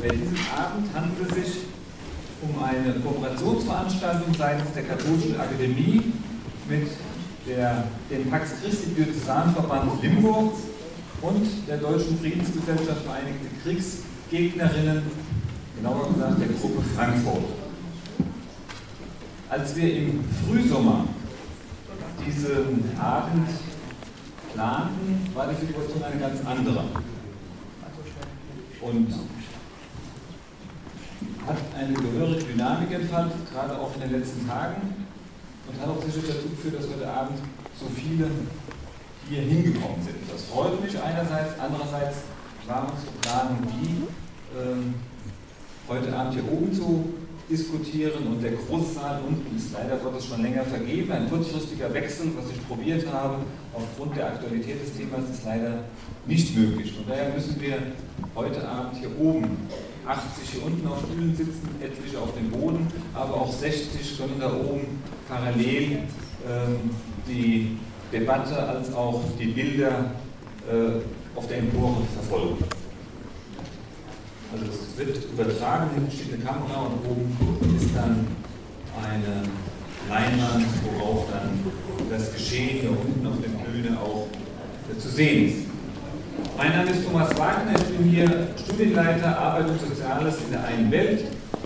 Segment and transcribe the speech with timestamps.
[0.00, 1.62] Bei diesem Abend handelt es sich
[2.40, 6.14] um eine Kooperationsveranstaltung seitens der Katholischen Akademie
[6.70, 6.88] mit
[7.46, 10.54] der, dem Pax Christi Diözesanverband Limburg
[11.20, 15.02] und der Deutschen Friedensgesellschaft Vereinigte Kriegsgegnerinnen,
[15.76, 17.44] genauer gesagt der Gruppe Frankfurt.
[19.50, 21.04] Als wir im Frühsommer
[22.26, 23.48] diesen Abend
[24.54, 26.84] planten, war die Situation eine ganz andere.
[28.80, 29.08] Und
[31.50, 35.06] hat eine gehörige Dynamik entfaltet, gerade auch in den letzten Tagen,
[35.66, 37.38] und hat auch sicher dazu geführt, dass heute Abend
[37.78, 38.30] so viele
[39.28, 40.16] hier hingekommen sind.
[40.30, 42.18] Das freut mich einerseits, andererseits
[42.66, 44.06] war unsere Planung die,
[44.56, 44.94] äh,
[45.88, 47.14] heute Abend hier oben zu
[47.48, 51.10] diskutieren und der große unten ist leider Gottes schon länger vergeben.
[51.10, 53.38] Ein kurzfristiger Wechsel, was ich probiert habe,
[53.74, 55.84] aufgrund der Aktualität des Themas ist leider
[56.26, 56.94] nicht möglich.
[56.96, 57.78] Und daher müssen wir
[58.36, 59.56] heute Abend hier oben
[60.06, 64.52] 80 hier unten auf Stühlen sitzen, etliche auf dem Boden, aber auch 60 können da
[64.54, 65.98] oben parallel
[66.48, 66.90] ähm,
[67.28, 67.76] die
[68.12, 70.12] Debatte als auch die Bilder
[70.68, 72.64] äh, auf der Empore verfolgen.
[74.52, 78.26] Also es wird übertragen, hier steht eine Kamera und oben ist dann
[79.00, 79.42] eine
[80.08, 81.60] Leinwand, worauf dann
[82.10, 84.26] das Geschehen hier unten auf der Bühne auch
[84.90, 85.69] äh, zu sehen ist.
[86.56, 90.90] Mein Name ist Thomas Wagner, ich bin hier Studienleiter Arbeit und Soziales in der einen
[90.90, 91.24] Welt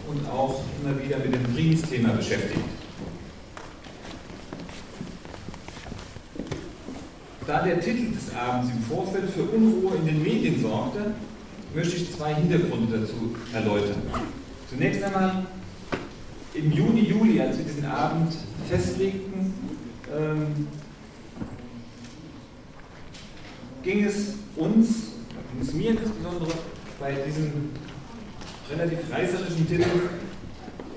[0.08, 2.60] und auch immer wieder mit dem Friedensthema beschäftigt.
[7.46, 11.14] Da der Titel des Abends im Vorfeld für Unruhe in den Medien sorgte,
[11.74, 14.02] möchte ich zwei Hintergründe dazu erläutern.
[14.70, 15.44] Zunächst einmal,
[16.54, 18.32] im Juni, Juli, als wir diesen Abend
[18.68, 19.52] festlegten,
[20.16, 20.68] ähm,
[23.84, 24.86] ging es uns,
[25.52, 26.52] ging es mir insbesondere,
[26.98, 27.70] bei diesem
[28.70, 29.84] relativ reißerischen Titel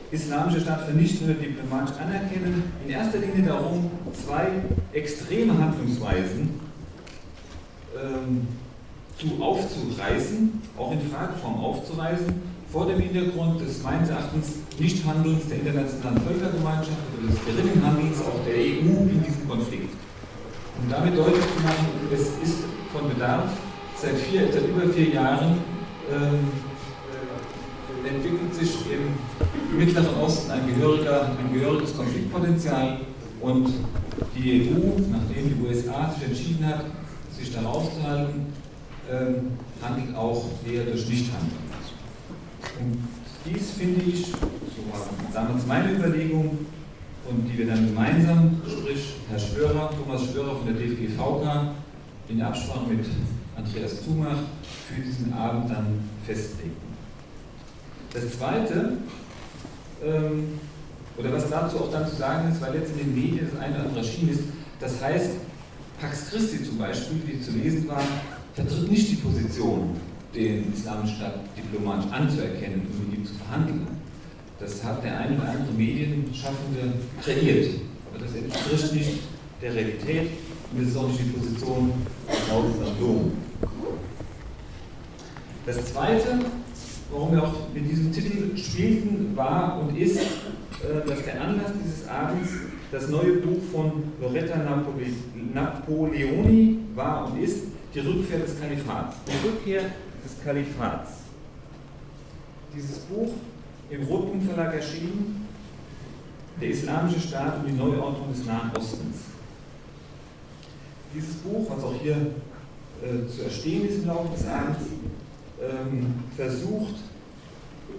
[0.10, 4.48] Islamische Staat vernichten oder diplomatisch anerkennen, in erster Linie darum, zwei
[4.94, 6.62] extreme Handlungsweisen
[7.94, 8.48] ähm,
[9.18, 16.22] zu aufzureißen, auch in Frageform aufzureißen, vor dem Hintergrund des meines Erachtens Nichthandelns der internationalen
[16.22, 19.94] Völkergemeinschaft oder des geringen Handelns auch der EU in diesem Konflikt.
[20.82, 23.50] Um damit deutlich zu machen, es ist von Bedarf
[23.96, 25.58] seit, vier, seit über vier Jahren
[26.12, 26.52] ähm,
[28.04, 33.00] äh, entwickelt sich im Mittleren Osten ein, ein gehöriges Konfliktpotenzial
[33.42, 33.74] und
[34.36, 36.86] die EU, nachdem die USA sich entschieden hat,
[37.38, 38.48] sich da rauszuhalten,
[39.12, 41.68] ähm, handelt auch eher durch Nichthandeln.
[42.80, 42.98] Und
[43.46, 46.66] dies finde ich, so war damals meine Überlegung,
[47.30, 51.74] und die wir dann gemeinsam, sprich Herr Schwörer, Thomas Schwörer von der DFGVK,
[52.30, 53.06] in Absprache mit
[53.56, 54.38] Andreas Zumach
[54.88, 56.76] für diesen Abend dann festlegen.
[58.14, 58.98] Das Zweite,
[60.04, 60.60] ähm,
[61.18, 63.76] oder was dazu auch dann zu sagen ist, weil jetzt in den Medien das eine
[63.76, 64.44] oder andere erschienen ist,
[64.80, 65.32] das heißt,
[66.00, 68.04] Pax Christi zum Beispiel, die zu lesen war,
[68.54, 69.96] vertritt nicht die Position,
[70.36, 73.88] den Islamischen Staat diplomatisch anzuerkennen und mit ihm zu verhandeln.
[74.60, 77.70] Das hat der eine oder andere Medienschaffende kreiert.
[78.10, 79.20] Aber das entspricht nicht
[79.62, 80.30] der Realität
[80.72, 81.92] und das ist auch nicht die Position
[82.50, 83.32] laut am Dom.
[85.66, 86.40] Das Zweite,
[87.12, 92.08] warum wir auch mit diesem Titel spielten, war und ist, äh, dass der Anlass dieses
[92.08, 92.50] Abends
[92.92, 94.58] das neue Buch von Loretta
[95.54, 97.64] Napoleoni war und ist,
[97.94, 99.18] die Rückkehr des Kalifats.
[99.28, 99.82] Die Rückkehr
[100.24, 101.12] des Kalifats.
[102.76, 103.34] Dieses Buch
[103.90, 105.48] im Rotpunkt Verlag erschienen,
[106.62, 109.37] der Islamische Staat und die Neuordnung des Nahen Ostens.
[111.18, 114.82] Dieses Buch, was auch hier äh, zu erstehen ist im Laufe des Abends,
[115.60, 116.94] ähm, versucht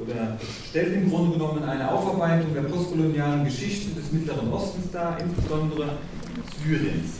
[0.00, 5.98] oder stellt im Grunde genommen eine Aufarbeitung der postkolonialen Geschichte des Mittleren Ostens dar, insbesondere
[6.62, 7.14] Syriens,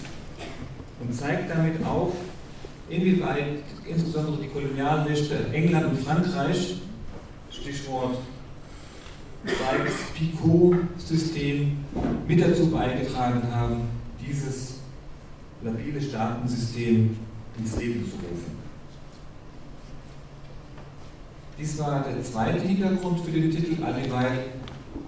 [1.00, 2.12] und zeigt damit auf,
[2.88, 6.81] inwieweit insbesondere die Kolonialmächte England und Frankreich,
[7.50, 8.19] Stichwort
[9.44, 11.78] Sykes-Picot-System,
[12.28, 13.88] mit dazu beigetragen haben,
[14.25, 14.77] dieses
[15.62, 17.16] labile Staatensystem
[17.58, 18.58] ins Leben zu rufen.
[21.58, 24.44] Dies war der zweite Hintergrund für den Titel, alledieweil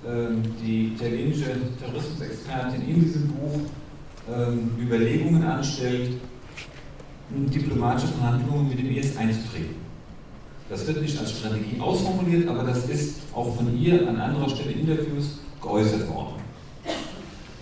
[0.06, 3.61] ähm, die italienische Terrorismusexpertin in diesem Buch
[4.29, 6.14] ähm, Überlegungen anstellt,
[7.31, 9.76] diplomatische Verhandlungen mit dem IS einzutreten.
[10.69, 14.73] Das wird nicht als Strategie ausformuliert, aber das ist auch von ihr an anderer Stelle
[14.73, 16.30] in Interviews geäußert worden.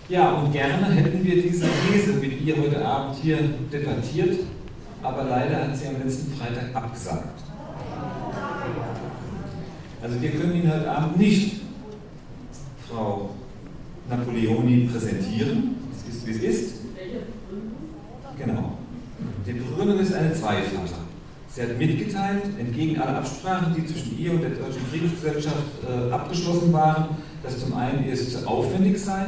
[0.08, 3.36] Ja, und gerne hätten wir diese These mit ihr heute Abend hier
[3.70, 4.38] debattiert,
[5.02, 7.42] aber leider hat sie am letzten Freitag abgesagt.
[10.00, 11.60] Also wir können Ihnen heute Abend nicht
[12.88, 13.30] Frau
[14.08, 15.76] Napoleoni präsentieren.
[15.92, 16.74] Es ist, wie es ist.
[18.38, 18.78] Genau.
[19.46, 20.94] Die Begründung ist eine zweifache.
[21.50, 26.72] Sie hat mitgeteilt, entgegen aller Absprachen, die zwischen ihr und der Deutschen Friedensgesellschaft äh, abgeschlossen
[26.72, 27.08] waren,
[27.42, 29.26] dass zum einen es zu aufwendig sei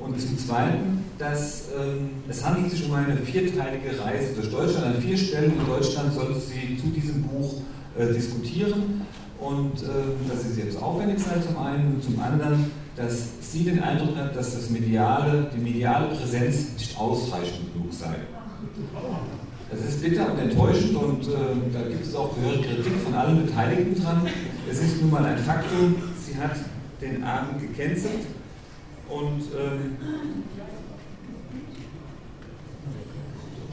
[0.00, 4.96] und zum Zweiten, dass ähm, es handelt sich um eine vierteilige Reise durch Deutschland.
[4.96, 7.60] An vier Stellen in Deutschland sollte sie zu diesem Buch
[7.98, 9.02] äh, diskutieren
[9.38, 13.82] und äh, dass es jetzt aufwendig sei zum einen und zum anderen, dass sie den
[13.82, 18.16] Eindruck hat, dass das mediale, die mediale Präsenz nicht ausreichend genug sei.
[19.72, 23.44] Es ist bitter und enttäuschend und äh, da gibt es auch gehörige Kritik von allen
[23.44, 24.26] Beteiligten dran.
[24.68, 25.94] Es ist nun mal ein Faktum,
[26.26, 26.56] sie hat
[27.00, 28.20] den Abend gecancelt
[29.10, 29.96] und ähm,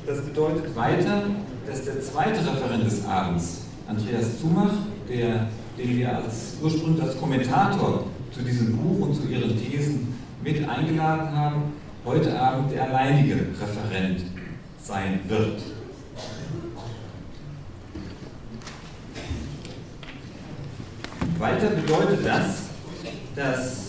[0.06, 1.24] das bedeutet weiter,
[1.68, 4.74] dass der zweite Referent des Abends, Andreas Zumach,
[5.08, 5.48] der,
[5.78, 11.32] den wir als, ursprünglich als Kommentator zu diesem Buch und zu ihren Thesen mit eingeladen
[11.36, 11.64] haben,
[12.06, 14.24] heute Abend der alleinige Referent
[14.82, 15.62] sein wird.
[21.38, 22.64] Weiter bedeutet das,
[23.36, 23.87] dass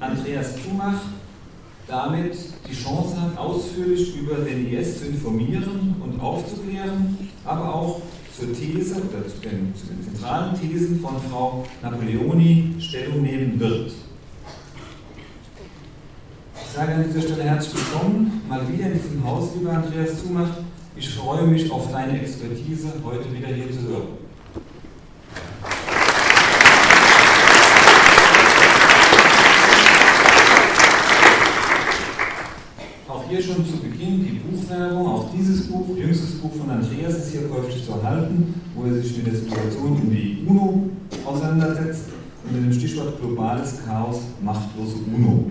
[0.00, 1.00] Andreas Zumach
[1.88, 2.36] damit
[2.68, 8.02] die Chance hat, ausführlich über den IS zu informieren und aufzuklären, aber auch
[8.38, 13.92] zur These oder zu den, zu den zentralen Thesen von Frau Napoleoni Stellung nehmen wird.
[16.54, 20.58] Ich sage an dieser Stelle herzlich willkommen, mal wieder in diesem Haus, lieber Andreas Zumach.
[20.94, 24.17] Ich freue mich auf deine Expertise heute wieder hier zu hören.
[33.28, 35.06] Hier schon zu Beginn die Buchwerbung.
[35.06, 39.16] Auch dieses Buch, jüngstes Buch von Andreas, ist hier käuflich zu erhalten, wo er sich
[39.18, 40.90] mit der Situation um die UNO
[41.24, 42.04] auseinandersetzt
[42.44, 45.50] und mit dem Stichwort globales Chaos, machtlose UNO.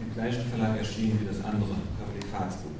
[0.00, 2.70] Im gleichen Verlag erschienen wie das andere Publikatsbuch.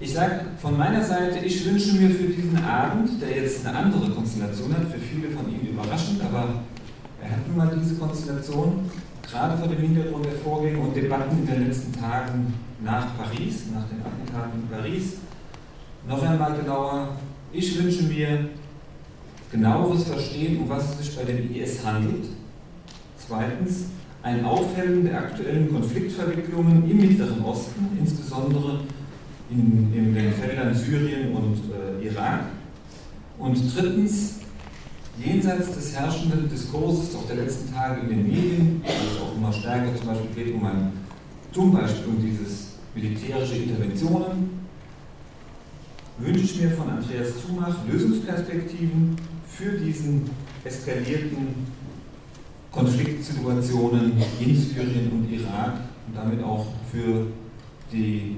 [0.00, 4.10] Ich sage von meiner Seite, ich wünsche mir für diesen Abend, der jetzt eine andere
[4.10, 6.62] Konstellation hat, für viele von Ihnen überraschend, aber
[7.22, 8.90] er hat nun mal diese Konstellation,
[9.22, 12.54] gerade vor dem Hintergrund der Vorgänge und Debatten in den letzten Tagen
[12.84, 15.16] nach Paris, nach den Attentaten in Paris,
[16.06, 17.16] noch einmal genauer.
[17.52, 18.48] Ich wünsche mir
[19.50, 22.24] genaueres Verstehen, um was es sich bei dem IS handelt.
[23.18, 23.86] Zweitens,
[24.22, 28.80] ein Aufhellen der aktuellen Konfliktverwicklungen im Mittleren Osten, insbesondere
[29.50, 32.44] in, in den Feldern Syrien und äh, Irak.
[33.38, 34.40] Und drittens,
[35.18, 38.82] jenseits des herrschenden Diskurses auch der letzten Tage in den Medien,
[39.42, 40.92] immer stärker zum Beispiel geht um ein,
[41.50, 44.62] zum Beispiel um dieses militärische Interventionen,
[46.18, 49.16] wünsche ich mir von Andreas Zumach Lösungsperspektiven
[49.48, 50.30] für diesen
[50.64, 51.66] eskalierten
[52.70, 57.26] Konfliktsituationen in Syrien und Irak und damit auch für,
[57.92, 58.36] die,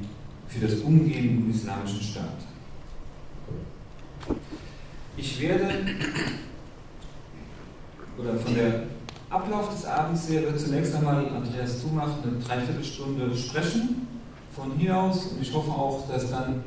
[0.48, 2.38] für das Umgehen im Islamischen Staat.
[5.16, 5.68] Ich werde
[8.16, 8.84] oder von der
[9.34, 14.06] Ablauf des Abends her wird zunächst einmal Andreas Zumach eine Dreiviertelstunde sprechen
[14.54, 16.62] von hier aus und ich hoffe auch, dass dann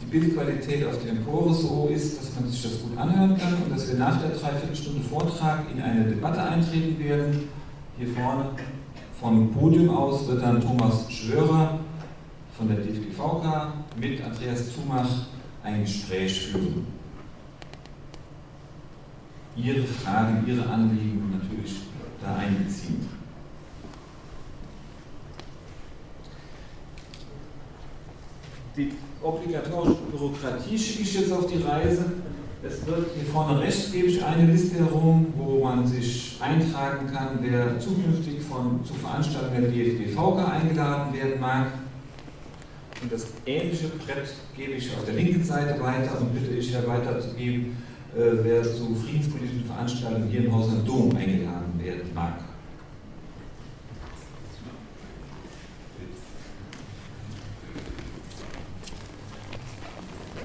[0.00, 3.72] die Bildqualität auf der Empore so ist, dass man sich das gut anhören kann und
[3.72, 7.48] dass wir nach der Dreiviertelstunde Vortrag in eine Debatte eintreten werden.
[7.96, 8.46] Hier vorne
[9.20, 11.78] vom Podium aus wird dann Thomas Schwörer
[12.58, 15.08] von der DFGVK mit Andreas Zumach
[15.62, 17.01] ein Gespräch führen.
[19.56, 21.82] Ihre Fragen, Ihre Anliegen natürlich
[22.22, 23.08] da einbeziehen.
[28.76, 28.92] Die
[29.22, 32.04] obligatorische Bürokratie schicke ich jetzt auf die Reise.
[32.64, 37.38] Es wird hier vorne rechts gebe ich eine Liste herum, wo man sich eintragen kann,
[37.40, 41.66] wer zukünftig von, zu Veranstaltungen der DFB-VK eingeladen werden mag.
[43.02, 46.86] Und das ähnliche Brett gebe ich auf der linken Seite weiter und bitte ich Herr
[46.86, 47.76] weiterzugeben
[48.14, 52.34] wer zu friedenspolitischen Veranstaltungen hier im Haus am Dom eingeladen werden mag.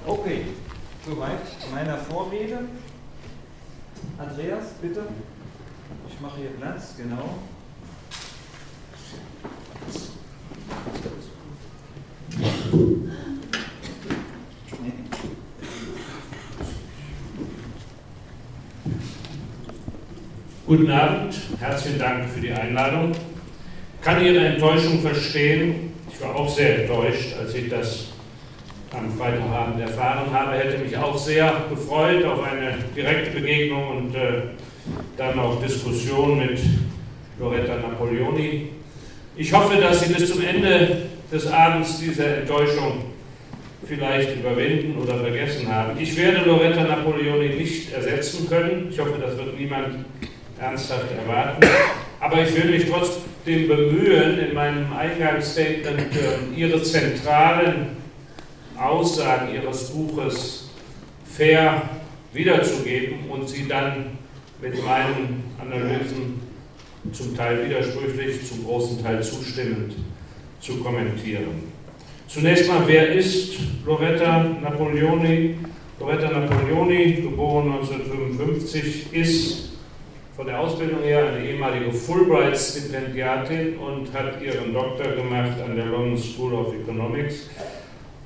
[0.05, 0.45] Okay,
[1.05, 1.41] soweit
[1.74, 2.59] meiner Vorrede.
[4.17, 5.03] Andreas, bitte.
[6.07, 7.36] Ich mache hier Platz, genau.
[20.67, 23.13] Guten Abend, herzlichen Dank für die Einladung.
[23.13, 25.93] Ich kann Ihre Enttäuschung verstehen.
[26.12, 28.07] Ich war auch sehr enttäuscht, als ich das
[28.91, 34.41] am Freitagabend erfahren habe, hätte mich auch sehr gefreut auf eine direkte Begegnung und äh,
[35.15, 36.59] dann auch Diskussion mit
[37.39, 38.67] Loretta Napoleoni.
[39.38, 43.05] Ich hoffe, dass Sie bis zum Ende des Abends diese Enttäuschung
[43.86, 45.97] vielleicht überwinden oder vergessen haben.
[45.97, 48.88] Ich werde Loretta Napoleoni nicht ersetzen können.
[48.91, 50.03] Ich hoffe, das wird niemand
[50.59, 51.67] ernsthaft erwarten.
[52.19, 57.97] Aber ich will mich trotzdem bemühen, in meinem Eingangsstatement äh, Ihre zentralen
[58.77, 60.69] Aussagen Ihres Buches
[61.25, 61.81] fair
[62.33, 64.17] wiederzugeben und sie dann
[64.61, 66.41] mit meinen Analysen
[67.11, 69.93] zum Teil widersprüchlich, zum großen Teil zustimmend
[70.59, 71.63] zu kommentieren.
[72.27, 73.53] Zunächst mal, wer ist
[73.85, 75.55] Loretta Napoleoni?
[75.99, 79.76] Loretta Napoleoni, geboren 1955, ist
[80.38, 86.15] von der Ausbildung her eine ehemalige Fulbright-Stipendiatin und hat ihren Doktor gemacht an der London
[86.15, 87.50] School of Economics.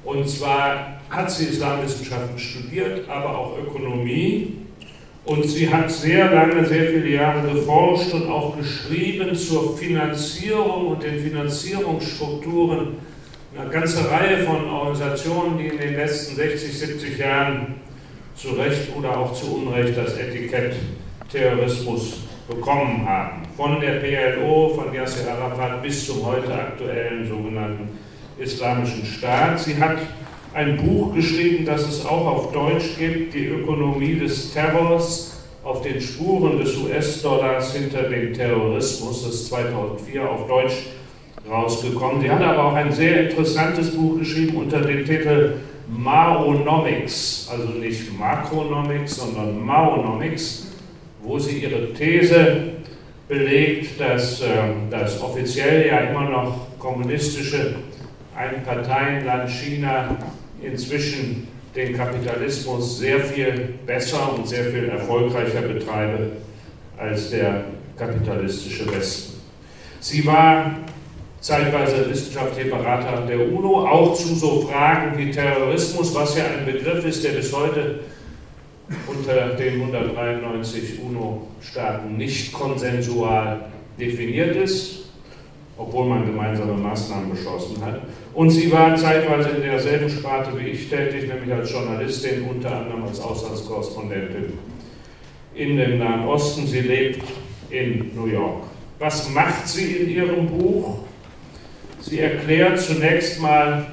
[0.03, 4.57] Und zwar hat sie Islamwissenschaften studiert, aber auch Ökonomie
[5.23, 11.03] und sie hat sehr lange, sehr viele Jahre geforscht und auch geschrieben zur Finanzierung und
[11.03, 12.97] den Finanzierungsstrukturen
[13.55, 17.75] einer ganzen Reihe von Organisationen, die in den letzten 60, 70 Jahren
[18.35, 20.75] zu Recht oder auch zu Unrecht das Etikett
[21.31, 23.43] Terrorismus bekommen haben.
[23.55, 27.89] Von der PLO, von Yasser Arafat bis zum heute aktuellen sogenannten
[28.37, 29.59] Islamischen Staat.
[29.59, 29.97] Sie hat
[30.53, 36.01] ein Buch geschrieben, das es auch auf Deutsch gibt, die Ökonomie des Terrors auf den
[36.01, 39.23] Spuren des US-Dollars hinter dem Terrorismus.
[39.23, 40.87] Das ist 2004 auf Deutsch
[41.49, 42.21] rausgekommen.
[42.21, 45.57] Sie hat aber auch ein sehr interessantes Buch geschrieben unter dem Titel
[45.87, 50.70] Maonomics, also nicht Makronomics, sondern Maonomics,
[51.23, 52.57] wo sie ihre These
[53.27, 54.45] belegt, dass äh,
[54.89, 57.75] das offiziell ja immer noch kommunistische
[58.35, 60.17] Einparteienland China
[60.61, 66.31] inzwischen den Kapitalismus sehr viel besser und sehr viel erfolgreicher betreibe
[66.97, 67.65] als der
[67.97, 69.39] kapitalistische Westen.
[69.99, 70.75] Sie war
[71.39, 77.05] zeitweise wissenschaftlicher Berater der UNO, auch zu so Fragen wie Terrorismus, was ja ein Begriff
[77.05, 77.99] ist, der bis heute
[79.07, 83.65] unter den 193 UNO-Staaten nicht konsensual
[83.99, 85.01] definiert ist
[85.81, 88.01] obwohl man gemeinsame Maßnahmen beschlossen hat.
[88.33, 93.03] Und sie war zeitweise in derselben Sparte wie ich tätig, nämlich als Journalistin, unter anderem
[93.03, 94.53] als Auslandskorrespondentin
[95.55, 96.67] in dem Nahen Osten.
[96.67, 97.23] Sie lebt
[97.69, 98.63] in New York.
[98.99, 100.99] Was macht sie in ihrem Buch?
[101.99, 103.85] Sie erklärt zunächst mal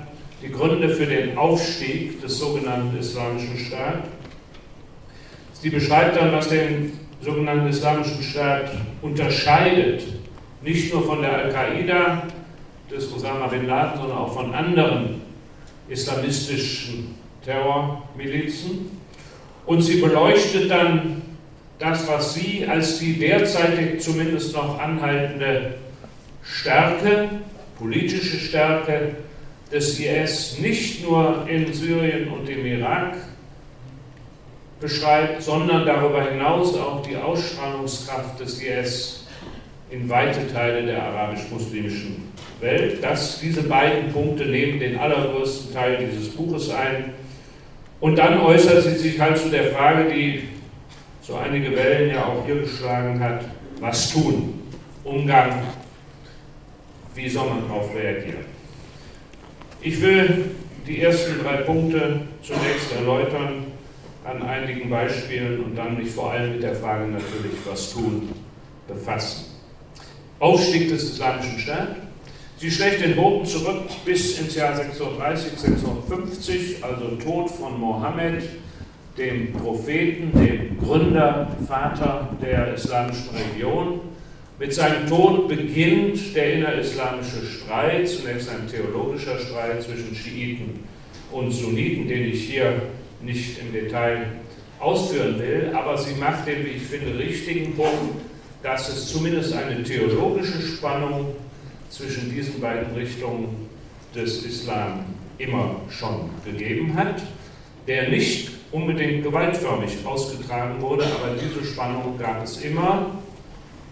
[0.42, 4.17] die Gründe für den Aufstieg des sogenannten Islamischen Staates.
[5.60, 8.70] Sie beschreibt dann, was den sogenannten Islamischen Staat
[9.02, 10.04] unterscheidet
[10.62, 12.22] nicht nur von der Al-Qaida,
[12.90, 15.20] des Osama bin Laden, sondern auch von anderen
[15.88, 18.90] islamistischen Terrormilizen.
[19.66, 21.22] Und sie beleuchtet dann
[21.78, 25.74] das, was sie als die derzeitig zumindest noch anhaltende
[26.42, 27.28] Stärke,
[27.78, 29.16] politische Stärke
[29.70, 33.16] des IS nicht nur in Syrien und im Irak
[34.80, 39.26] beschreibt, sondern darüber hinaus auch die Ausstrahlungskraft des IS
[39.90, 43.02] in weite Teile der arabisch-muslimischen Welt.
[43.02, 47.14] Das, diese beiden Punkte nehmen den allergrößten Teil dieses Buches ein.
[48.00, 50.48] Und dann äußert sie sich halt zu der Frage, die
[51.22, 53.44] so einige Wellen ja auch hier geschlagen hat,
[53.80, 54.62] was tun?
[55.04, 55.62] Umgang,
[57.14, 58.46] wie soll man darauf reagieren?
[59.80, 60.50] Ich will
[60.86, 63.67] die ersten drei Punkte zunächst erläutern
[64.28, 68.28] an einigen Beispielen und dann mich vor allem mit der Frage natürlich, was tun,
[68.86, 69.46] befassen.
[70.38, 71.96] Aufstieg des Islamischen Staates.
[72.58, 78.42] Sie schlägt den Boden zurück bis ins Jahr 630, 650, also Tod von Mohammed,
[79.16, 84.00] dem Propheten, dem Gründer, Vater der islamischen Religion.
[84.58, 90.80] Mit seinem Tod beginnt der innerislamische Streit, zunächst ein theologischer Streit zwischen Schiiten
[91.30, 92.82] und Sunniten, den ich hier
[93.20, 94.26] nicht im Detail
[94.80, 98.20] ausführen will, aber sie macht den, wie ich finde, richtigen Punkt,
[98.62, 101.34] dass es zumindest eine theologische Spannung
[101.90, 103.68] zwischen diesen beiden Richtungen
[104.14, 105.04] des Islam
[105.38, 107.22] immer schon gegeben hat,
[107.86, 113.06] der nicht unbedingt gewaltförmig ausgetragen wurde, aber diese Spannung gab es immer.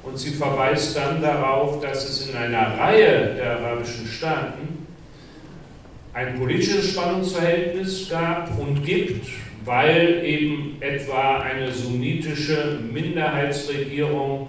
[0.03, 4.76] Und sie verweist dann darauf, dass es in einer Reihe der arabischen Staaten
[6.17, 9.27] ein politisches Spannungsverhältnis gab und gibt,
[9.67, 14.49] weil eben etwa eine sunnitische Minderheitsregierung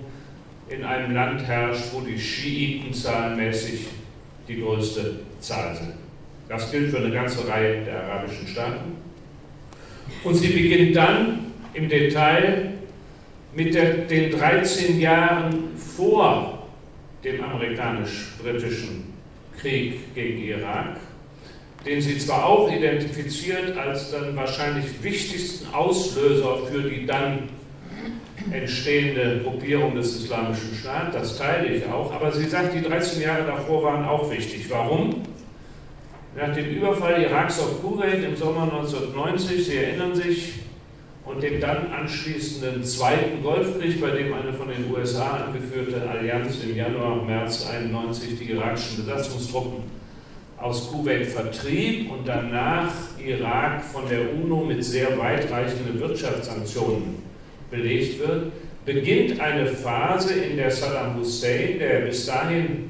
[0.70, 3.88] in einem Land herrscht, wo die Schiiten zahlenmäßig
[4.48, 5.94] die größte Zahl sind.
[6.48, 8.94] Das gilt für eine ganze Reihe der arabischen Staaten.
[10.24, 12.76] Und sie beginnt dann im Detail
[13.54, 16.70] mit der, den 13 Jahren vor
[17.26, 19.14] dem amerikanisch-britischen
[19.60, 20.98] Krieg gegen Irak,
[21.88, 27.50] den sie zwar auch identifiziert als dann wahrscheinlich wichtigsten Auslöser für die dann
[28.52, 33.46] entstehende Gruppierung des Islamischen Staates, das teile ich auch, aber sie sagt, die 13 Jahre
[33.46, 34.70] davor waren auch wichtig.
[34.70, 35.24] Warum?
[36.36, 40.54] Nach dem Überfall Iraks auf Kuwait im Sommer 1990, Sie erinnern sich,
[41.26, 46.76] und dem dann anschließenden Zweiten Golfkrieg, bei dem eine von den USA angeführte Allianz im
[46.76, 49.84] Januar, März 91 die irakischen Besatzungstruppen
[50.60, 52.92] aus Kuwait vertrieb und danach
[53.24, 57.16] Irak von der UNO mit sehr weitreichenden Wirtschaftssanktionen
[57.70, 58.52] belegt wird,
[58.86, 62.90] beginnt eine Phase, in der Saddam Hussein, der bis dahin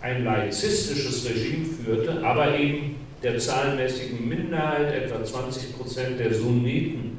[0.00, 7.18] ein laizistisches Regime führte, aber eben der zahlenmäßigen Minderheit, etwa 20 Prozent der Sunniten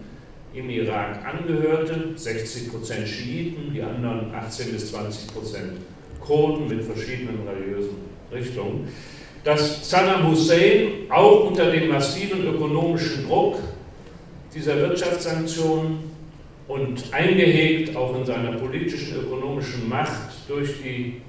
[0.53, 5.74] im Irak angehörte, 60 Prozent Schiiten, die anderen 18 bis 20 Prozent
[6.19, 7.96] Kurden mit verschiedenen religiösen
[8.31, 8.88] Richtungen,
[9.43, 13.60] dass Saddam Hussein auch unter dem massiven ökonomischen Druck
[14.53, 16.00] dieser Wirtschaftssanktionen
[16.67, 21.22] und eingehegt auch in seiner politischen, ökonomischen Macht durch die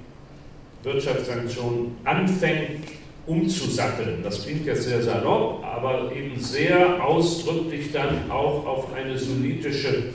[0.83, 2.87] Wirtschaftssanktionen anfängt
[3.27, 4.21] umzusatteln.
[4.23, 10.05] Das klingt jetzt sehr salopp, aber eben sehr ausdrücklich dann auch auf eine sunnitische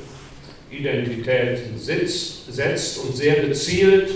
[0.70, 4.10] Identität setzt und sehr gezielt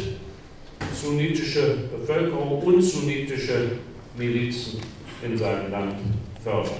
[0.94, 3.72] sunnitische Bevölkerung und sunnitische
[4.16, 4.80] Milizen
[5.22, 5.96] in seinem Land
[6.42, 6.72] fördert.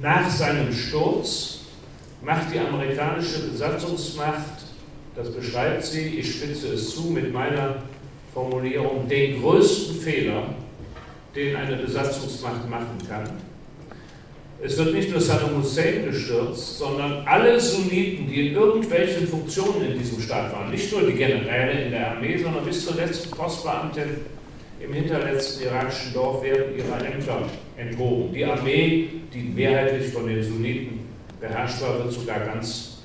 [0.00, 1.60] Nach seinem Sturz
[2.22, 4.64] macht die amerikanische Besatzungsmacht,
[5.16, 7.82] das beschreibt sie, ich spitze es zu mit meiner
[8.32, 10.54] Formulierung, den größten Fehler,
[11.34, 13.47] den eine Besatzungsmacht machen kann.
[14.60, 19.98] Es wird nicht nur Saddam Hussein gestürzt, sondern alle Sunniten, die in irgendwelchen Funktionen in
[19.98, 24.16] diesem Staat waren, nicht nur die Generäle in der Armee, sondern bis zur letzten Postbeamtin
[24.80, 27.42] im hinterletzten irakischen Dorf werden ihrer Ämter
[27.76, 28.32] enthoben.
[28.32, 31.00] Die Armee, die mehrheitlich von den Sunniten
[31.40, 32.98] beherrscht war, wird sogar ganz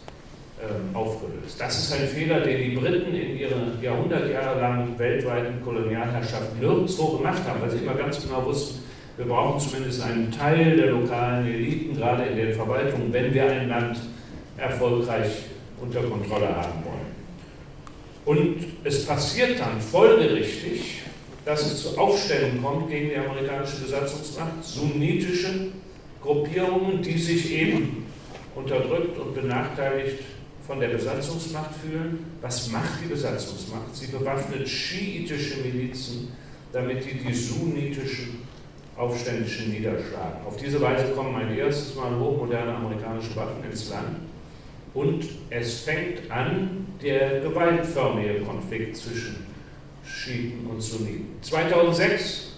[0.59, 1.59] ähm, aufgelöst.
[1.59, 7.61] Das ist ein Fehler, den die Briten in ihrer jahrhundertjahrelangen weltweiten Kolonialherrschaft nirgendwo gemacht haben,
[7.61, 8.83] weil sie immer ganz genau wussten,
[9.17, 13.69] wir brauchen zumindest einen Teil der lokalen Eliten, gerade in den Verwaltungen, wenn wir ein
[13.69, 13.99] Land
[14.57, 15.43] erfolgreich
[15.79, 17.13] unter Kontrolle haben wollen.
[18.25, 21.01] Und es passiert dann folgerichtig,
[21.45, 25.67] dass es zu Aufständen kommt gegen die amerikanische Besatzungsmacht, sunnitische
[26.21, 28.05] Gruppierungen, die sich eben
[28.55, 30.19] unterdrückt und benachteiligt
[30.65, 32.25] von der Besatzungsmacht fühlen.
[32.41, 33.93] Was macht die Besatzungsmacht?
[33.93, 36.29] Sie bewaffnet schiitische Milizen,
[36.71, 38.39] damit die die sunnitischen
[38.97, 40.45] Aufständischen niederschlagen.
[40.45, 44.17] Auf diese Weise kommen ein erstes Mal hochmoderne amerikanische Waffen ins Land
[44.93, 49.47] und es fängt an der gewaltförmige Konflikt zwischen
[50.05, 51.25] Schiiten und Sunniten.
[51.41, 52.57] 2006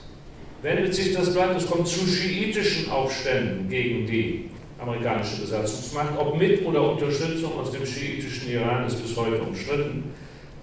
[0.62, 6.18] wendet sich das Blatt, es kommt zu schiitischen Aufständen gegen die amerikanische Besatzungsmacht.
[6.18, 10.12] Ob mit oder Unterstützung aus dem schiitischen Iran ist bis heute umstritten.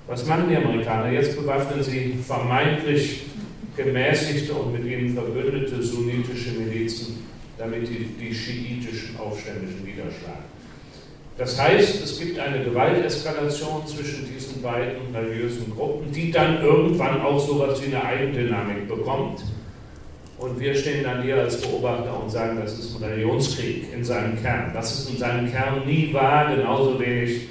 [0.07, 1.11] Was machen die Amerikaner?
[1.11, 3.23] Jetzt bewaffnen sie vermeintlich
[3.77, 7.27] gemäßigte und mit ihnen verbündete sunnitische Milizen,
[7.59, 10.53] damit die, die schiitischen Aufständischen niederschlagen.
[11.39, 17.39] Das heißt, es gibt eine Gewalteskalation zwischen diesen beiden religiösen Gruppen, die dann irgendwann auch
[17.39, 19.43] so etwas wie eine Eigendynamik bekommt.
[20.39, 24.41] Und wir stehen dann hier als Beobachter und sagen, das ist ein Religionskrieg in seinem
[24.43, 24.73] Kern.
[24.75, 27.49] Das ist in seinem Kern nie wahr, genauso wenig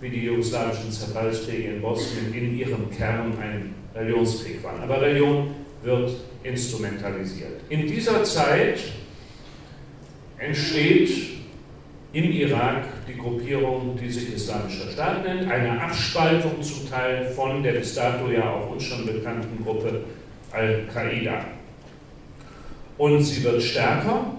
[0.00, 4.82] wie die jugoslawischen Zerfallskriege in Bosnien in ihrem Kern ein Religionskrieg waren.
[4.82, 7.60] Aber Religion wird instrumentalisiert.
[7.68, 8.80] In dieser Zeit
[10.38, 11.10] entsteht
[12.12, 17.72] im Irak die Gruppierung, die sich Islamischer Staat nennt, eine Abspaltung zum Teil von der
[17.72, 20.04] bis dato ja auch uns schon bekannten Gruppe
[20.52, 21.44] Al-Qaida.
[22.96, 24.32] Und sie wird stärker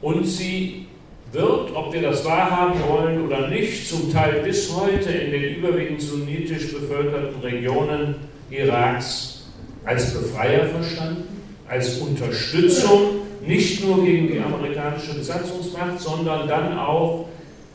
[0.00, 0.86] und sie
[1.32, 6.00] wird, ob wir das wahrhaben wollen oder nicht, zum Teil bis heute in den überwiegend
[6.00, 8.14] sunnitisch bevölkerten Regionen
[8.50, 9.41] Iraks
[9.84, 11.24] als Befreier verstanden,
[11.68, 17.28] als Unterstützung nicht nur gegen die amerikanische Besatzungsmacht, sondern dann auch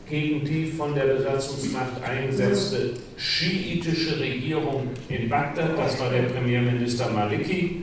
[0.08, 5.76] gegen die von der Besatzungsmacht eingesetzte schiitische Regierung in Bagdad.
[5.76, 7.82] Das war der Premierminister Maliki,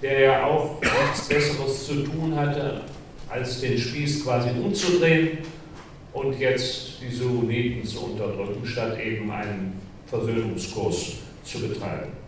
[0.00, 2.82] der ja auch nichts Besseres zu tun hatte,
[3.28, 5.38] als den Spieß quasi umzudrehen
[6.12, 12.23] und jetzt die Sunniten zu unterdrücken, statt eben einen Versöhnungskurs zu betreiben.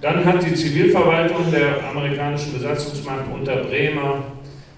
[0.00, 4.24] Dann hat die Zivilverwaltung der amerikanischen Besatzungsmacht unter Bremer,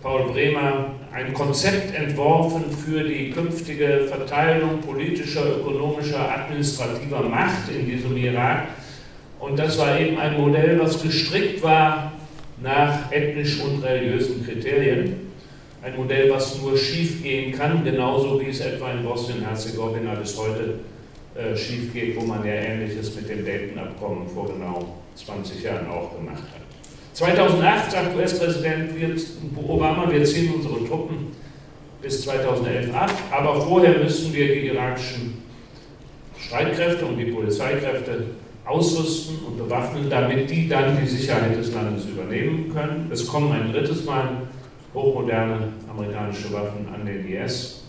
[0.00, 8.16] Paul Bremer, ein Konzept entworfen für die künftige Verteilung politischer, ökonomischer, administrativer Macht in diesem
[8.16, 8.68] Irak.
[9.40, 12.12] Und das war eben ein Modell, was gestrickt war
[12.62, 15.16] nach ethnisch und religiösen Kriterien.
[15.82, 20.74] Ein Modell, was nur schief gehen kann, genauso wie es etwa in Bosnien-Herzegowina bis heute
[21.34, 26.14] äh, schief geht, wo man ja Ähnliches mit dem Dayton-Abkommen vor genau 20 Jahren auch
[26.16, 26.68] gemacht hat.
[27.12, 28.90] 2008 sagt US-Präsident
[29.56, 31.32] Obama, wir ziehen unsere Truppen
[32.00, 35.42] bis 2011 ab, aber vorher müssen wir die irakischen
[36.38, 38.26] Streitkräfte und die Polizeikräfte
[38.64, 43.10] ausrüsten und bewaffnen, damit die dann die Sicherheit des Landes übernehmen können.
[43.12, 44.42] Es kommen ein drittes Mal
[44.94, 47.82] hochmoderne amerikanische Waffen an den IS,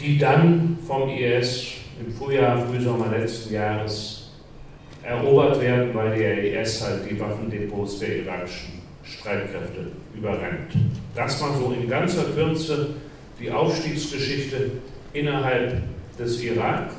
[0.00, 4.17] die dann vom IS im Frühjahr, Frühsommer letzten Jahres
[5.08, 10.72] erobert werden, weil der IS halt die Waffendepots der irakischen Streitkräfte überrennt.
[11.14, 12.94] Das war so in ganzer Kürze
[13.40, 14.70] die Aufstiegsgeschichte
[15.12, 15.82] innerhalb
[16.18, 16.90] des Irak.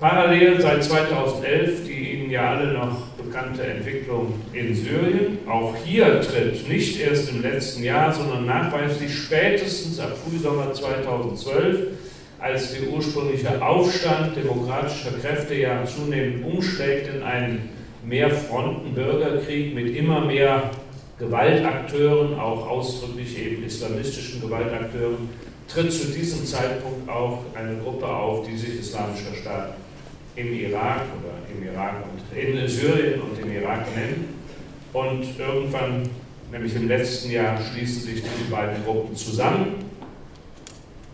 [0.00, 5.38] Parallel seit 2011 die Ihnen ja alle noch bekannte Entwicklung in Syrien.
[5.48, 11.86] Auch hier tritt nicht erst im letzten Jahr, sondern nachweislich spätestens ab Frühsommer 2012
[12.44, 17.70] als der ursprüngliche Aufstand demokratischer Kräfte ja zunehmend umschlägt in einen
[18.04, 20.70] Mehrfronten-Bürgerkrieg mit immer mehr
[21.18, 25.30] Gewaltakteuren, auch ausdrücklich eben islamistischen Gewaltakteuren,
[25.68, 29.76] tritt zu diesem Zeitpunkt auch eine Gruppe auf, die sich Islamischer Staat
[30.36, 34.28] im Irak oder im Irak und in Syrien und im Irak nennt.
[34.92, 36.02] Und irgendwann,
[36.52, 39.83] nämlich im letzten Jahr, schließen sich diese beiden Gruppen zusammen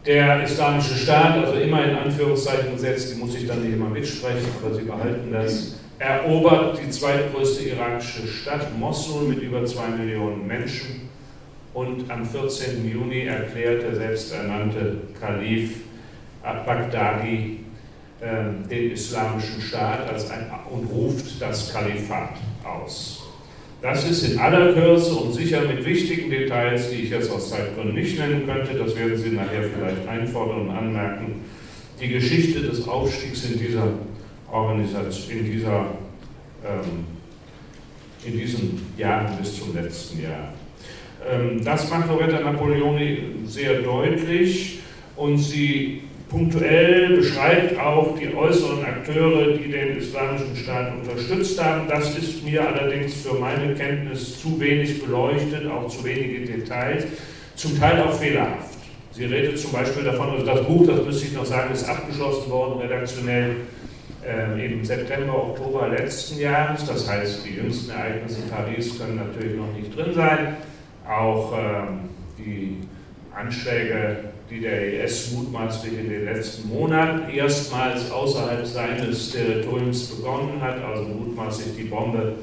[0.06, 4.48] der Islamische Staat, also immer in Anführungszeichen gesetzt, die muss ich dann nicht immer mitsprechen,
[4.62, 11.10] aber Sie behalten das, erobert die zweitgrößte irakische Stadt Mosul mit über zwei Millionen Menschen
[11.74, 12.90] und am 14.
[12.90, 15.82] Juni erklärt der selbsternannte Kalif
[16.42, 17.60] Baghdadi
[18.20, 23.19] äh, den Islamischen Staat als ein, und ruft das Kalifat aus.
[23.82, 27.94] Das ist in aller Kürze und sicher mit wichtigen Details, die ich jetzt aus Zeitgründen
[27.94, 31.44] nicht nennen könnte, das werden Sie nachher vielleicht einfordern und anmerken,
[31.98, 33.88] die Geschichte des Aufstiegs in dieser
[34.52, 35.86] Organisation, in, dieser,
[36.64, 37.06] ähm,
[38.26, 40.52] in diesen Jahren bis zum letzten Jahr.
[41.30, 44.80] Ähm, das macht Loretta Napoleoni sehr deutlich
[45.16, 51.88] und sie punktuell beschreibt auch die äußeren Akteure, die den Islamischen Staat unterstützt haben.
[51.88, 57.04] Das ist mir allerdings für meine Kenntnis zu wenig beleuchtet, auch zu wenige Details,
[57.56, 58.78] zum Teil auch fehlerhaft.
[59.12, 62.48] Sie redet zum Beispiel davon, also das Buch, das müsste ich noch sagen, ist abgeschlossen
[62.48, 63.56] worden, redaktionell
[64.24, 66.86] äh, im September, Oktober letzten Jahres.
[66.86, 70.56] Das heißt, die jüngsten Ereignisse in Paris können natürlich noch nicht drin sein.
[71.08, 72.78] Auch ähm, die
[73.34, 80.82] Anschläge die der IS mutmaßlich in den letzten Monaten erstmals außerhalb seines Territoriums begonnen hat,
[80.82, 82.34] also mutmaßlich die Bombe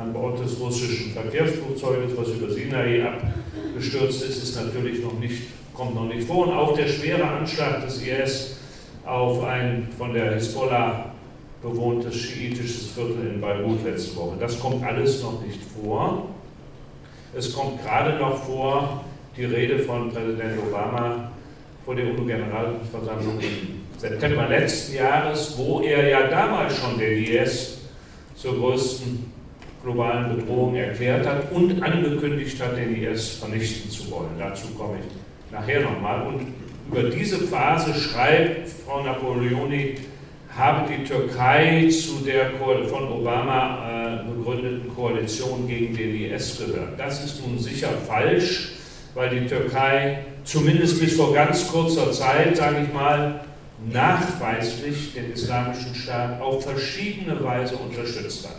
[0.00, 5.42] an Bord des russischen Verkehrsflugzeuges, was über Sinai abgestürzt ist, ist natürlich noch nicht,
[5.74, 6.46] kommt noch nicht vor.
[6.46, 8.56] Und auch der schwere Anschlag des IS
[9.04, 11.12] auf ein von der Hisbollah
[11.62, 14.36] bewohntes schiitisches Viertel in Beirut letzte Woche.
[14.40, 16.28] Das kommt alles noch nicht vor.
[17.36, 19.04] Es kommt gerade noch vor
[19.36, 21.31] die Rede von Präsident Obama
[21.84, 27.78] vor der UNO-Generalversammlung im September letzten Jahres, wo er ja damals schon den IS
[28.36, 29.32] zur größten
[29.82, 34.30] globalen Bedrohung erklärt hat und angekündigt hat, den IS vernichten zu wollen.
[34.38, 36.26] Dazu komme ich nachher nochmal.
[36.26, 36.46] Und
[36.90, 39.96] über diese Phase schreibt Frau Napoleoni,
[40.56, 42.50] habe die Türkei zu der
[42.90, 46.98] von Obama äh, begründeten Koalition gegen den IS gehört.
[46.98, 48.72] Das ist nun sicher falsch,
[49.14, 53.40] weil die Türkei zumindest bis vor ganz kurzer Zeit, sage ich mal,
[53.90, 58.56] nachweislich den Islamischen Staat auf verschiedene Weise unterstützt hat.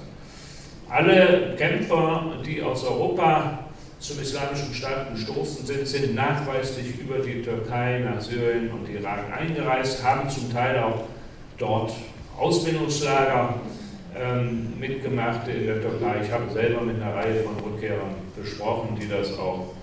[0.89, 3.59] Alle Kämpfer, die aus Europa
[3.99, 10.03] zum Islamischen Staat gestoßen sind, sind nachweislich über die Türkei nach Syrien und Irak eingereist,
[10.03, 11.05] haben zum Teil auch
[11.57, 11.93] dort
[12.37, 13.55] Ausbildungslager
[14.19, 16.21] ähm, mitgemacht in der Türkei.
[16.23, 19.73] Ich habe selber mit einer Reihe von Rückkehrern gesprochen, die das auch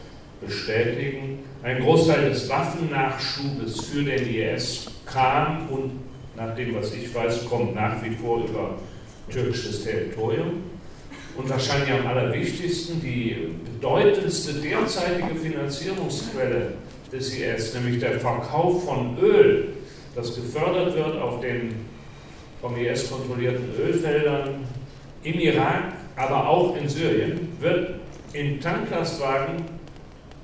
[0.41, 1.39] bestätigen.
[1.63, 5.93] Ein Großteil des Waffennachschubes für den IS kam und
[6.35, 8.79] nach dem, was ich weiß, kommt nach wie vor über
[9.31, 10.63] türkisches Territorium.
[11.37, 16.73] Und wahrscheinlich am allerwichtigsten die bedeutendste derzeitige Finanzierungsquelle
[17.13, 19.75] des IS, nämlich der Verkauf von Öl,
[20.15, 21.75] das gefördert wird auf den
[22.63, 24.67] vom IS kontrollierten Ölfeldern
[25.25, 27.97] im Irak, aber auch in Syrien, wird
[28.33, 29.80] in Tanklastwagen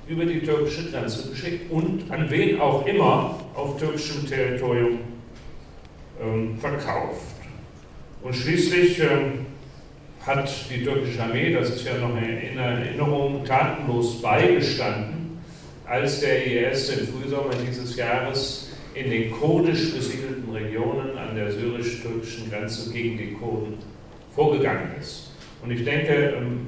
[0.07, 4.99] über die türkische Grenze geschickt und an wen auch immer auf türkischem Territorium
[6.21, 7.35] ähm, verkauft.
[8.21, 9.45] Und schließlich ähm,
[10.25, 15.39] hat die türkische Armee, das ist ja noch in Erinnerung, tatenlos beigestanden,
[15.85, 22.49] als der IS im Frühsommer dieses Jahres in den kurdisch besiedelten Regionen an der syrisch-türkischen
[22.49, 23.77] Grenze gegen die Kurden
[24.33, 25.31] vorgegangen ist.
[25.63, 26.65] Und ich denke, ähm,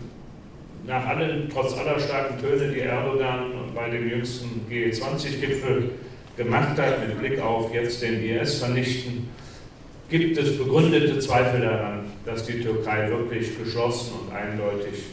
[0.89, 5.91] nach allen, trotz aller starken Töne, die Erdogan bei dem jüngsten G20-Gipfel
[6.35, 9.29] gemacht hat, mit Blick auf jetzt den IS vernichten,
[10.09, 15.03] gibt es begründete Zweifel daran, dass die Türkei wirklich geschlossen und eindeutig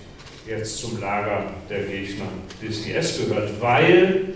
[0.49, 2.25] jetzt zum Lager der Gegner
[2.63, 4.35] des IS gehört, weil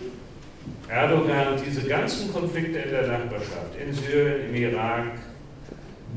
[0.89, 5.13] Erdogan diese ganzen Konflikte in der Nachbarschaft, in Syrien, im Irak,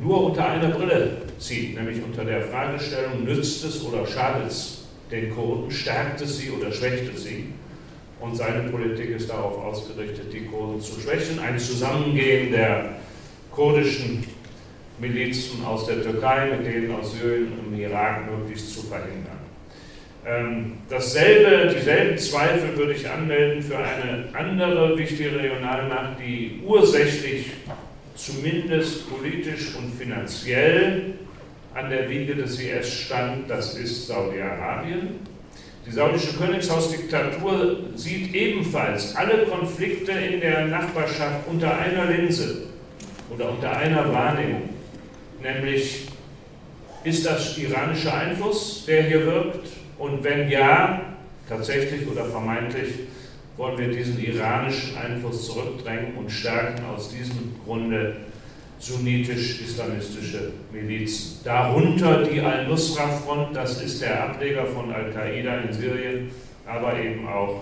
[0.01, 5.33] nur unter einer Brille sieht, nämlich unter der Fragestellung, nützt es oder schadet es den
[5.33, 7.45] Kurden, stärkt es sie oder schwächt es sie.
[8.19, 12.95] Und seine Politik ist darauf ausgerichtet, die Kurden zu schwächen, ein Zusammengehen der
[13.51, 14.23] kurdischen
[14.99, 19.43] Milizen aus der Türkei mit denen aus Syrien und Irak möglichst zu verhindern.
[20.25, 27.47] Ähm, dasselbe, dieselben Zweifel würde ich anmelden für eine andere wichtige Regionalmacht, die ursächlich
[28.15, 31.15] zumindest politisch und finanziell
[31.73, 35.19] an der Wiege des IS stand, das ist Saudi-Arabien.
[35.85, 42.67] Die saudische Königshausdiktatur sieht ebenfalls alle Konflikte in der Nachbarschaft unter einer Linse
[43.29, 44.69] oder unter einer Wahrnehmung,
[45.41, 46.07] nämlich
[47.03, 51.01] ist das iranischer Einfluss, der hier wirkt und wenn ja,
[51.49, 52.93] tatsächlich oder vermeintlich,
[53.57, 58.15] wollen wir diesen iranischen Einfluss zurückdrängen und stärken aus diesem Grunde
[58.83, 61.39] sunnitisch-islamistische Milizen.
[61.43, 66.31] Darunter die Al-Nusra-Front, das ist der Ableger von Al-Qaida in Syrien,
[66.65, 67.61] aber eben auch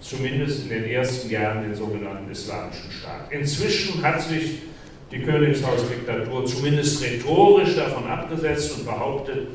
[0.00, 3.30] zumindest in den ersten Jahren den sogenannten Islamischen Staat.
[3.30, 4.62] Inzwischen hat sich
[5.10, 9.48] die Königshausdiktatur zumindest rhetorisch davon abgesetzt und behauptet,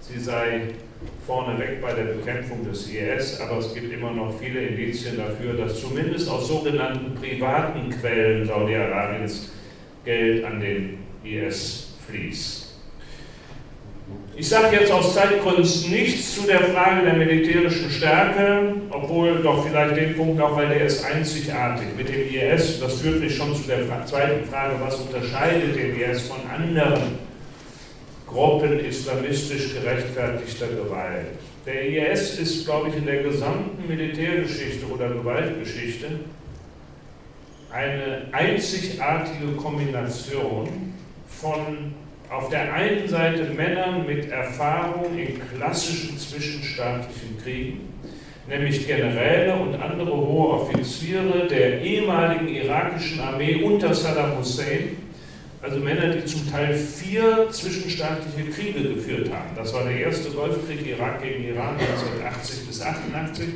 [0.00, 0.62] sie sei
[1.24, 5.80] vorneweg bei der Bekämpfung des IS, aber es gibt immer noch viele Indizien dafür, dass
[5.80, 9.50] zumindest aus sogenannten privaten Quellen Saudi-Arabiens
[10.04, 12.64] Geld an den IS fließt.
[14.36, 19.96] Ich sage jetzt aus Zeitgründen nichts zu der Frage der militärischen Stärke, obwohl doch vielleicht
[19.96, 22.80] den Punkt auch, weil der ist einzigartig mit dem IS.
[22.80, 27.18] Das führt mich schon zu der zweiten Frage, was unterscheidet den IS von anderen
[28.26, 31.26] Gruppen islamistisch gerechtfertigter Gewalt.
[31.64, 36.08] Der IS ist, glaube ich, in der gesamten Militärgeschichte oder Gewaltgeschichte
[37.74, 40.68] eine einzigartige Kombination
[41.26, 41.92] von
[42.30, 47.80] auf der einen Seite Männern mit Erfahrung in klassischen zwischenstaatlichen Kriegen,
[48.48, 54.96] nämlich Generäle und andere hohe Offiziere der ehemaligen irakischen Armee unter Saddam Hussein,
[55.60, 59.50] also Männer, die zum Teil vier zwischenstaatliche Kriege geführt haben.
[59.56, 63.48] Das war der erste Golfkrieg Irak gegen Iran 1980 bis 88.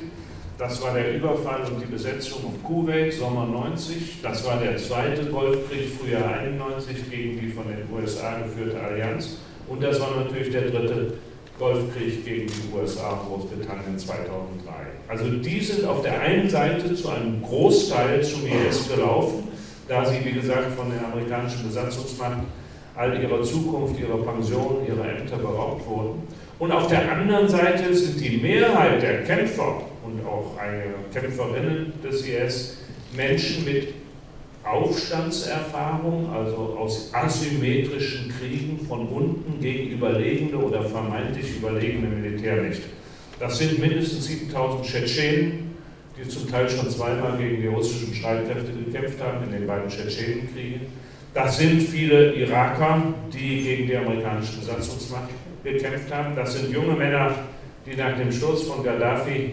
[0.59, 4.21] Das war der Überfall und die Besetzung auf Kuwait, Sommer 90.
[4.21, 9.39] Das war der zweite Golfkrieg, Frühjahr 91, gegen die von den USA geführte Allianz.
[9.69, 11.15] Und das war natürlich der dritte
[11.61, 14.73] Golfkrieg gegen die USA Großbritannien 2003.
[15.07, 19.45] Also die sind auf der einen Seite zu einem Großteil zum IS gelaufen,
[19.87, 22.39] da sie, wie gesagt, von der amerikanischen Besatzungsmacht
[22.97, 26.21] all ihrer Zukunft, ihrer Pension, ihrer Ämter beraubt wurden.
[26.59, 32.27] Und auf der anderen Seite sind die Mehrheit der Kämpfer und auch einige Kämpferinnen des
[32.27, 32.79] IS
[33.15, 33.95] Menschen mit
[34.65, 42.85] Aufstandserfahrung, also aus asymmetrischen Kriegen von unten gegen überlegene oder vermeintlich überlegene Militärmächte.
[43.39, 45.75] Das sind mindestens 7000 Tschetschenen,
[46.17, 50.81] die zum Teil schon zweimal gegen die russischen Streitkräfte gekämpft haben in den beiden Tschetschenenkriegen.
[51.33, 55.29] Das sind viele Iraker, die gegen die amerikanische Besatzungsmacht
[55.63, 56.35] gekämpft haben.
[56.35, 57.35] Das sind junge Männer,
[57.87, 59.53] die nach dem Sturz von Gaddafi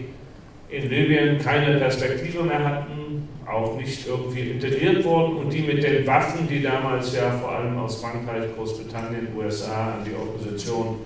[0.68, 6.06] in Libyen keine Perspektive mehr hatten, auch nicht irgendwie integriert wurden und die mit den
[6.06, 10.98] Waffen, die damals ja vor allem aus Frankreich, Großbritannien, USA an die Opposition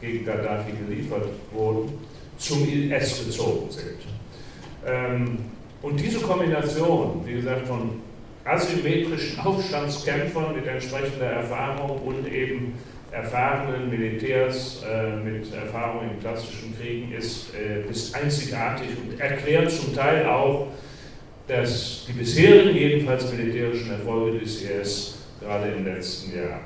[0.00, 1.92] gegen Gaddafi geliefert wurden,
[2.36, 3.98] zum IS gezogen sind.
[4.86, 5.38] Ähm,
[5.82, 8.00] und diese Kombination, wie gesagt, von
[8.44, 12.74] asymmetrischen Aufstandskämpfern mit entsprechender Erfahrung und eben
[13.10, 19.94] erfahrenen Militärs äh, mit Erfahrung in klassischen Kriegen ist, äh, ist einzigartig und erklärt zum
[19.94, 20.68] Teil auch,
[21.46, 26.60] dass die bisherigen jedenfalls militärischen Erfolge des IS gerade im letzten Jahr